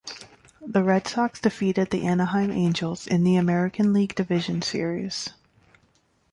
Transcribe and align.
The 0.65 0.81
Red 0.83 1.07
Sox 1.07 1.39
defeated 1.39 1.91
the 1.91 2.07
Anaheim 2.07 2.49
Angels 2.49 3.05
in 3.05 3.23
the 3.23 3.35
American 3.35 3.93
League 3.93 4.15
Division 4.15 4.63
Series. 4.63 5.29